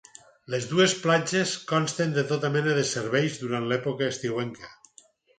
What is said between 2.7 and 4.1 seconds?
de serveis durant l'època